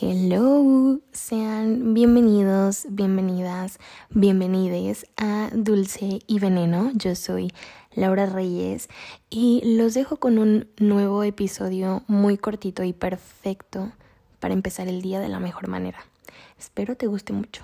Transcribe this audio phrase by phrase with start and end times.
[0.00, 3.78] Hello, sean bienvenidos, bienvenidas,
[4.10, 6.90] bienvenides a Dulce y Veneno.
[6.94, 7.52] Yo soy
[7.94, 8.88] Laura Reyes
[9.30, 13.92] y los dejo con un nuevo episodio muy cortito y perfecto
[14.40, 16.04] para empezar el día de la mejor manera.
[16.58, 17.62] Espero te guste mucho.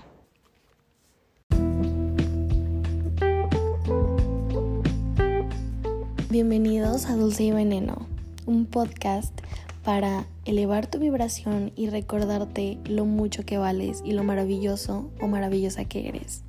[6.29, 8.07] Bienvenidos a Dulce y Veneno,
[8.47, 9.41] un podcast
[9.85, 15.85] para elevar tu vibración y recordarte lo mucho que vales y lo maravilloso o maravillosa
[15.85, 16.45] que eres.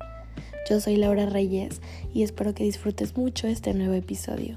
[0.68, 1.80] Yo soy Laura Reyes
[2.14, 4.54] y espero que disfrutes mucho este nuevo episodio.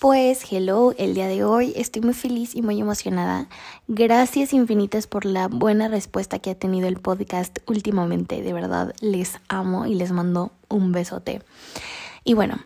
[0.00, 3.48] Pues hello, el día de hoy estoy muy feliz y muy emocionada.
[3.88, 8.40] Gracias infinitas por la buena respuesta que ha tenido el podcast últimamente.
[8.40, 11.42] De verdad, les amo y les mando un besote.
[12.22, 12.58] Y bueno,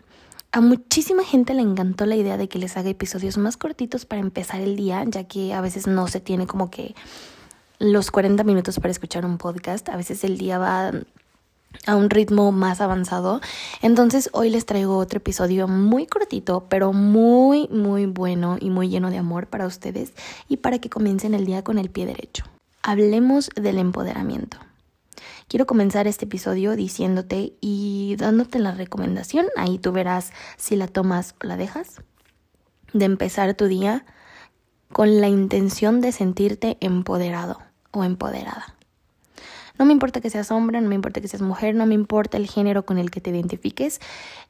[0.53, 4.21] a muchísima gente le encantó la idea de que les haga episodios más cortitos para
[4.21, 6.93] empezar el día, ya que a veces no se tiene como que
[7.79, 10.91] los 40 minutos para escuchar un podcast, a veces el día va
[11.87, 13.41] a un ritmo más avanzado.
[13.81, 19.09] Entonces hoy les traigo otro episodio muy cortito, pero muy, muy bueno y muy lleno
[19.09, 20.13] de amor para ustedes
[20.47, 22.43] y para que comiencen el día con el pie derecho.
[22.83, 24.59] Hablemos del empoderamiento.
[25.53, 31.35] Quiero comenzar este episodio diciéndote y dándote la recomendación, ahí tú verás si la tomas
[31.43, 32.01] o la dejas,
[32.91, 34.03] de empezar tu día
[34.91, 37.59] con la intención de sentirte empoderado
[37.91, 38.75] o empoderada.
[39.77, 42.37] No me importa que seas hombre, no me importa que seas mujer, no me importa
[42.37, 44.01] el género con el que te identifiques,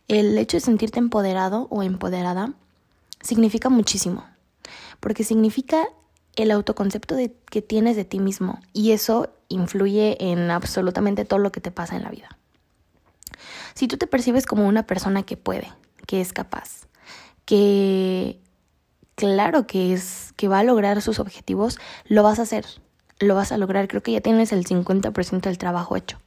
[0.07, 2.53] el hecho de sentirte empoderado o empoderada
[3.19, 4.23] significa muchísimo,
[5.01, 5.83] porque significa
[6.37, 7.17] el autoconcepto
[7.49, 8.61] que tienes de ti mismo.
[8.71, 12.37] Y eso influye en absolutamente todo lo que te pasa en la vida.
[13.73, 15.71] Si tú te percibes como una persona que puede,
[16.05, 16.87] que es capaz,
[17.45, 18.39] que
[19.15, 22.65] claro que es que va a lograr sus objetivos, lo vas a hacer,
[23.19, 26.19] lo vas a lograr, creo que ya tienes el 50% del trabajo hecho.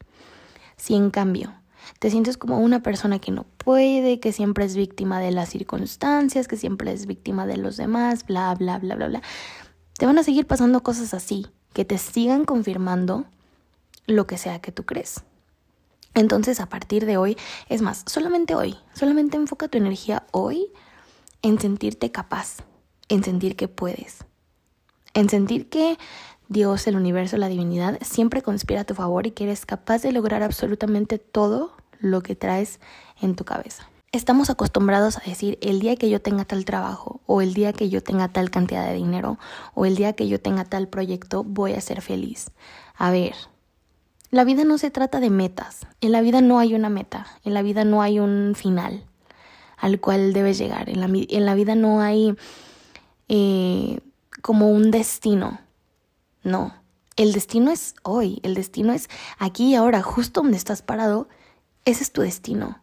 [0.77, 1.55] Si en cambio
[1.99, 6.49] te sientes como una persona que no puede, que siempre es víctima de las circunstancias,
[6.49, 9.23] que siempre es víctima de los demás, bla, bla, bla, bla, bla,
[9.99, 13.27] te van a seguir pasando cosas así, que te sigan confirmando
[14.07, 15.25] lo que sea que tú crees.
[16.15, 17.37] Entonces, a partir de hoy,
[17.69, 20.69] es más, solamente hoy, solamente enfoca tu energía hoy
[21.43, 22.65] en sentirte capaz,
[23.11, 24.25] en sentir que puedes,
[25.13, 25.99] en sentir que
[26.49, 30.13] Dios, el universo, la divinidad siempre conspira a tu favor y que eres capaz de
[30.13, 32.81] lograr absolutamente todo lo que traes
[33.21, 33.87] en tu cabeza.
[34.13, 37.89] Estamos acostumbrados a decir el día que yo tenga tal trabajo o el día que
[37.89, 39.39] yo tenga tal cantidad de dinero
[39.75, 42.51] o el día que yo tenga tal proyecto voy a ser feliz.
[42.95, 43.35] A ver,
[44.31, 47.53] la vida no se trata de metas, en la vida no hay una meta, en
[47.53, 49.05] la vida no hay un final
[49.77, 52.35] al cual debes llegar, en la, vida no hay
[53.29, 54.01] eh,
[54.41, 55.61] como un destino,
[56.43, 56.73] no,
[57.17, 61.29] el destino es hoy, el destino es aquí y ahora, justo donde estás parado,
[61.85, 62.81] ese es tu destino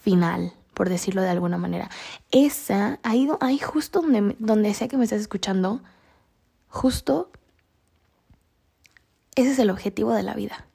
[0.00, 1.88] final por decirlo de alguna manera.
[2.30, 5.80] Esa, ahí, ahí justo donde, donde sea que me estés escuchando,
[6.68, 7.30] justo
[9.36, 10.66] ese es el objetivo de la vida.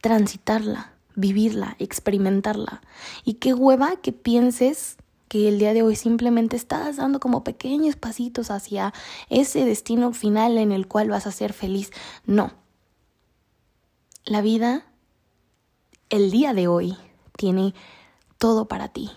[0.00, 2.80] Transitarla, vivirla, experimentarla.
[3.24, 7.96] Y qué hueva que pienses que el día de hoy simplemente estás dando como pequeños
[7.96, 8.94] pasitos hacia
[9.30, 11.90] ese destino final en el cual vas a ser feliz.
[12.24, 12.52] No.
[14.24, 14.86] La vida,
[16.08, 16.96] el día de hoy,
[17.36, 17.74] tiene
[18.38, 19.10] todo para ti.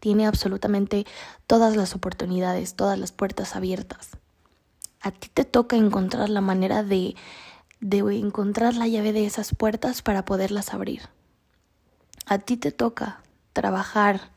[0.00, 1.06] Tiene absolutamente
[1.46, 4.10] todas las oportunidades, todas las puertas abiertas.
[5.00, 7.14] A ti te toca encontrar la manera de,
[7.80, 11.02] de encontrar la llave de esas puertas para poderlas abrir.
[12.26, 13.22] A ti te toca
[13.52, 14.30] trabajar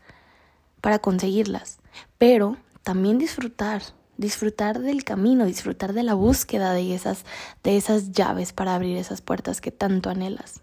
[0.82, 1.80] para conseguirlas,
[2.18, 3.84] pero también disfrutar,
[4.18, 7.26] disfrutar del camino, disfrutar de la búsqueda de esas,
[7.64, 10.62] de esas llaves para abrir esas puertas que tanto anhelas.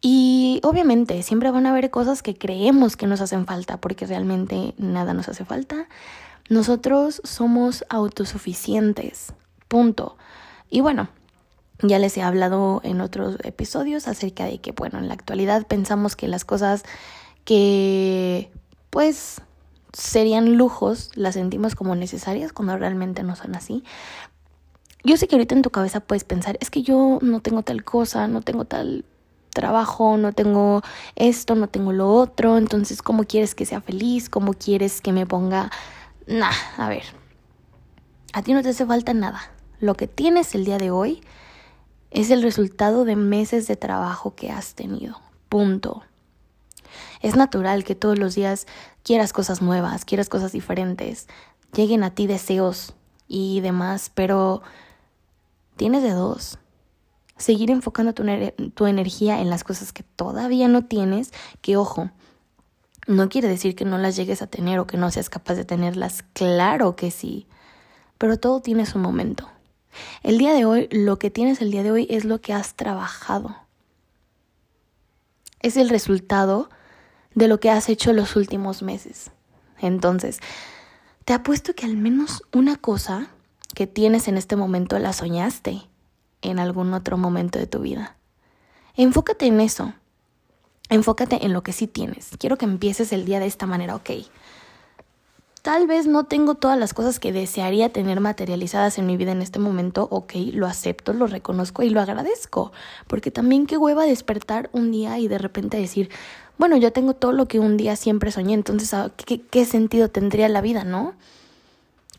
[0.00, 4.74] Y obviamente siempre van a haber cosas que creemos que nos hacen falta porque realmente
[4.78, 5.88] nada nos hace falta.
[6.48, 9.32] Nosotros somos autosuficientes,
[9.66, 10.16] punto.
[10.70, 11.08] Y bueno,
[11.82, 16.16] ya les he hablado en otros episodios acerca de que, bueno, en la actualidad pensamos
[16.16, 16.84] que las cosas
[17.44, 18.50] que
[18.90, 19.40] pues
[19.92, 23.84] serían lujos las sentimos como necesarias cuando realmente no son así.
[25.04, 27.84] Yo sé que ahorita en tu cabeza puedes pensar, es que yo no tengo tal
[27.84, 29.04] cosa, no tengo tal
[29.58, 30.82] trabajo, no tengo
[31.16, 34.30] esto, no tengo lo otro, entonces ¿cómo quieres que sea feliz?
[34.30, 35.72] ¿Cómo quieres que me ponga?
[36.28, 37.02] Nah, a ver,
[38.32, 39.40] a ti no te hace falta nada.
[39.80, 41.22] Lo que tienes el día de hoy
[42.12, 45.20] es el resultado de meses de trabajo que has tenido.
[45.48, 46.04] Punto.
[47.20, 48.66] Es natural que todos los días
[49.02, 51.26] quieras cosas nuevas, quieras cosas diferentes,
[51.74, 52.94] lleguen a ti deseos
[53.26, 54.62] y demás, pero
[55.76, 56.58] tienes de dos.
[57.38, 61.32] Seguir enfocando tu, energía en las cosas que todavía no tienes,
[61.62, 62.10] que ojo,
[63.06, 65.64] no quiere decir que no las llegues a tener o que no seas capaz de
[65.64, 66.24] tenerlas.
[66.34, 67.46] Claro que sí,
[68.18, 69.48] pero todo tiene su momento.
[70.22, 72.74] El día de hoy, lo que tienes el día de hoy es lo que has
[72.74, 73.56] trabajado.
[75.60, 76.68] Es el resultado
[77.34, 79.30] de lo que has hecho los últimos meses.
[79.80, 80.40] Entonces,
[81.24, 83.28] te apuesto que al menos una cosa
[83.74, 85.88] que tienes en este momento la soñaste
[86.42, 88.16] en algún otro momento de tu vida.
[88.96, 89.92] Enfócate en eso.
[90.88, 92.30] Enfócate en lo que sí tienes.
[92.38, 94.10] Quiero que empieces el día de esta manera, ok.
[95.62, 99.42] Tal vez no tengo todas las cosas que desearía tener materializadas en mi vida en
[99.42, 102.72] este momento, ok, lo acepto, lo reconozco y lo agradezco,
[103.06, 106.10] porque también qué hueva despertar un día y de repente decir,
[106.58, 110.08] bueno, yo tengo todo lo que un día siempre soñé, entonces, ah, ¿qué, qué sentido
[110.08, 111.14] tendría la vida, no?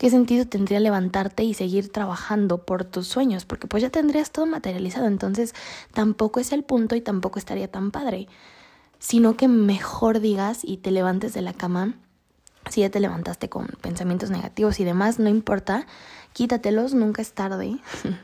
[0.00, 3.44] ¿Qué sentido tendría levantarte y seguir trabajando por tus sueños?
[3.44, 5.54] Porque pues ya tendrías todo materializado, entonces
[5.92, 8.26] tampoco es el punto y tampoco estaría tan padre,
[8.98, 11.96] sino que mejor digas y te levantes de la cama,
[12.70, 15.86] si ya te levantaste con pensamientos negativos y demás, no importa,
[16.32, 17.76] quítatelos, nunca es tarde.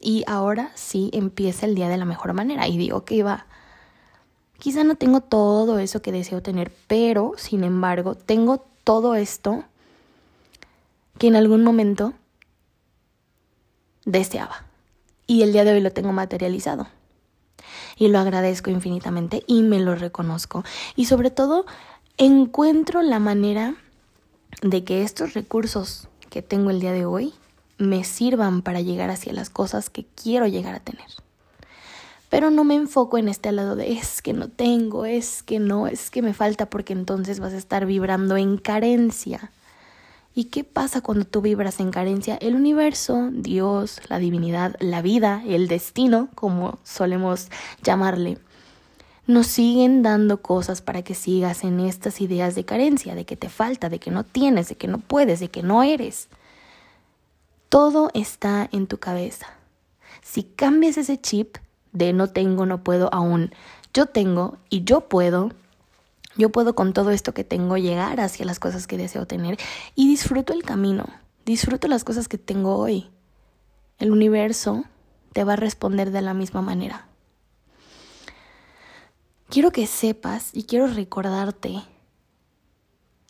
[0.00, 3.46] y ahora sí empieza el día de la mejor manera y digo que va
[4.60, 9.64] Quizá no tengo todo eso que deseo tener, pero sin embargo tengo todo esto
[11.18, 12.14] que en algún momento
[14.04, 14.64] deseaba.
[15.26, 16.88] Y el día de hoy lo tengo materializado.
[17.96, 20.64] Y lo agradezco infinitamente y me lo reconozco.
[20.96, 21.64] Y sobre todo
[22.16, 23.76] encuentro la manera
[24.62, 27.32] de que estos recursos que tengo el día de hoy
[27.78, 31.08] me sirvan para llegar hacia las cosas que quiero llegar a tener
[32.34, 35.86] pero no me enfoco en este lado de es que no tengo, es que no,
[35.86, 39.52] es que me falta, porque entonces vas a estar vibrando en carencia.
[40.34, 42.36] ¿Y qué pasa cuando tú vibras en carencia?
[42.36, 47.48] El universo, Dios, la divinidad, la vida, el destino, como solemos
[47.82, 48.38] llamarle,
[49.26, 53.48] nos siguen dando cosas para que sigas en estas ideas de carencia, de que te
[53.48, 56.28] falta, de que no tienes, de que no puedes, de que no eres.
[57.68, 59.46] Todo está en tu cabeza.
[60.22, 61.56] Si cambias ese chip,
[61.92, 63.52] de no tengo, no puedo aún.
[63.94, 65.52] Yo tengo y yo puedo.
[66.36, 69.56] Yo puedo con todo esto que tengo llegar hacia las cosas que deseo tener
[69.94, 71.06] y disfruto el camino.
[71.44, 73.10] Disfruto las cosas que tengo hoy.
[73.98, 74.84] El universo
[75.32, 77.06] te va a responder de la misma manera.
[79.48, 81.82] Quiero que sepas y quiero recordarte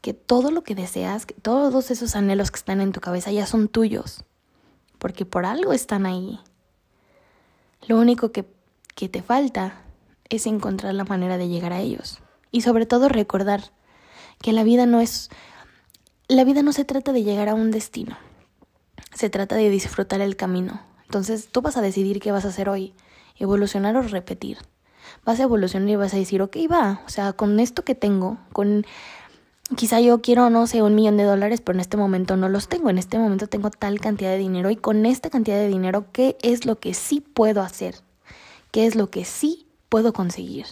[0.00, 3.46] que todo lo que deseas, que todos esos anhelos que están en tu cabeza ya
[3.46, 4.24] son tuyos,
[4.98, 6.40] porque por algo están ahí.
[7.86, 8.46] Lo único que,
[8.94, 9.82] que te falta
[10.30, 12.20] es encontrar la manera de llegar a ellos.
[12.54, 13.72] Y sobre todo recordar
[14.40, 15.28] que la vida no es...
[16.28, 18.16] La vida no se trata de llegar a un destino.
[19.12, 20.80] Se trata de disfrutar el camino.
[21.02, 22.94] Entonces tú vas a decidir qué vas a hacer hoy.
[23.36, 24.58] Evolucionar o repetir.
[25.24, 27.02] Vas a evolucionar y vas a decir, ok, va.
[27.04, 28.86] O sea, con esto que tengo, con
[29.74, 32.68] quizá yo quiero, no sé, un millón de dólares, pero en este momento no los
[32.68, 32.88] tengo.
[32.88, 36.36] En este momento tengo tal cantidad de dinero y con esta cantidad de dinero, ¿qué
[36.40, 37.96] es lo que sí puedo hacer?
[38.70, 40.66] ¿Qué es lo que sí puedo conseguir?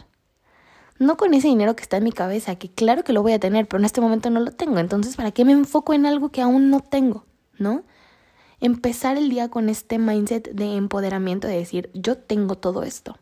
[1.02, 3.40] No con ese dinero que está en mi cabeza, que claro que lo voy a
[3.40, 4.78] tener, pero en este momento no lo tengo.
[4.78, 7.26] Entonces, ¿para qué me enfoco en algo que aún no tengo?
[7.58, 7.82] ¿No?
[8.60, 13.18] Empezar el día con este mindset de empoderamiento, de decir, yo tengo todo esto.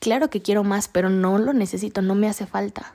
[0.00, 2.92] Claro que quiero más, pero no lo necesito, no me hace falta.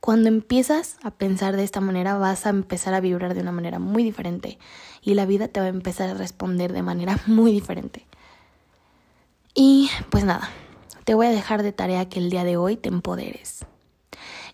[0.00, 3.78] Cuando empiezas a pensar de esta manera, vas a empezar a vibrar de una manera
[3.78, 4.58] muy diferente
[5.00, 8.06] y la vida te va a empezar a responder de manera muy diferente.
[9.54, 10.50] Y pues nada,
[11.06, 13.64] te voy a dejar de tarea que el día de hoy te empoderes.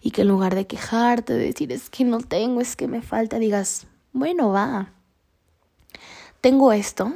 [0.03, 3.01] Y que en lugar de quejarte, de decir es que no tengo, es que me
[3.01, 4.93] falta, digas, bueno, va.
[6.43, 7.15] Tengo esto,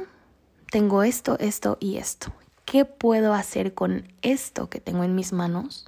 [0.71, 2.33] tengo esto, esto y esto.
[2.65, 5.85] ¿Qué puedo hacer con esto que tengo en mis manos?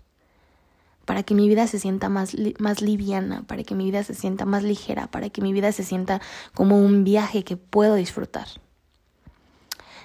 [1.06, 4.46] para que mi vida se sienta más, más liviana, para que mi vida se sienta
[4.46, 6.22] más ligera, para que mi vida se sienta
[6.54, 8.48] como un viaje que puedo disfrutar.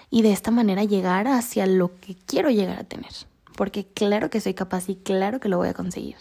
[0.08, 3.12] Y de esta manera llegar hacia lo que quiero llegar a tener,
[3.56, 6.16] porque claro que soy capaz y claro que lo voy a conseguir.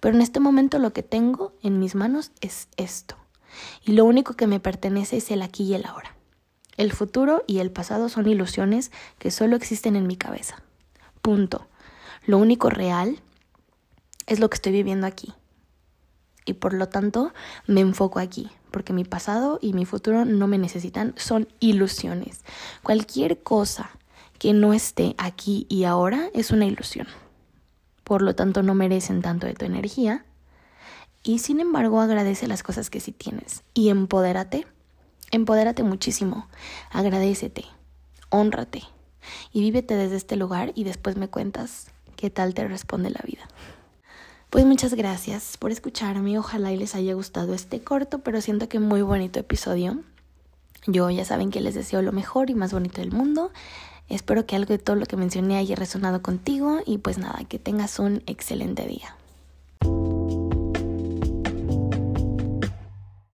[0.00, 3.16] Pero en este momento lo que tengo en mis manos es esto.
[3.84, 6.16] Y lo único que me pertenece es el aquí y el ahora.
[6.76, 10.62] El futuro y el pasado son ilusiones que solo existen en mi cabeza.
[11.20, 11.68] Punto.
[12.26, 13.20] Lo único real
[14.26, 15.34] es lo que estoy viviendo aquí.
[16.44, 17.32] Y por lo tanto
[17.66, 22.40] me enfoco aquí, porque mi pasado y mi futuro no me necesitan, son ilusiones.
[22.82, 23.90] Cualquier cosa
[24.42, 27.06] que no esté aquí y ahora es una ilusión.
[28.02, 30.24] Por lo tanto, no merecen tanto de tu energía.
[31.22, 34.66] Y sin embargo, agradece las cosas que sí tienes y empodérate.
[35.30, 36.48] Empodérate muchísimo.
[36.90, 37.66] Agradecete.
[38.30, 38.82] Honrate.
[39.52, 43.46] Y vívete desde este lugar y después me cuentas qué tal te responde la vida.
[44.50, 46.36] Pues muchas gracias por escucharme.
[46.36, 50.00] Ojalá y les haya gustado este corto, pero siento que muy bonito episodio.
[50.88, 53.52] Yo ya saben que les deseo lo mejor y más bonito del mundo.
[54.08, 57.58] Espero que algo de todo lo que mencioné haya resonado contigo y pues nada, que
[57.58, 59.16] tengas un excelente día.